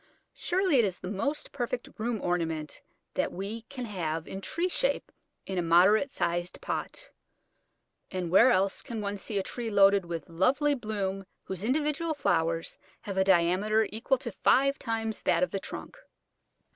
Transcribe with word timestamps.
Surely 0.33 0.77
it 0.77 0.83
is 0.83 0.97
the 0.97 1.07
most 1.11 1.51
perfect 1.51 1.87
room 1.99 2.19
ornament 2.23 2.81
that 3.13 3.31
we 3.31 3.61
can 3.69 3.85
have 3.85 4.27
in 4.27 4.41
tree 4.41 4.67
shape 4.67 5.11
in 5.45 5.59
a 5.59 5.61
moderate 5.61 6.09
sized 6.09 6.59
pot; 6.59 7.11
and 8.09 8.31
where 8.31 8.49
else 8.49 8.81
can 8.81 8.99
one 8.99 9.15
see 9.15 9.37
a 9.37 9.43
tree 9.43 9.69
loaded 9.69 10.05
with 10.05 10.27
lovely 10.27 10.73
bloom 10.73 11.23
whose 11.43 11.63
individual 11.63 12.15
flowers 12.15 12.79
have 13.01 13.15
a 13.17 13.23
diameter 13.23 13.87
equal 13.91 14.17
to 14.17 14.31
five 14.31 14.79
times 14.79 15.21
that 15.21 15.43
of 15.43 15.51
the 15.51 15.59
trunk? 15.59 15.99